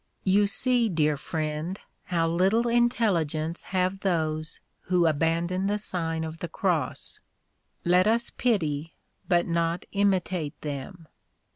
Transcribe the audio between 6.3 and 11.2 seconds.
the Cross. Let us pity, but not imitate them.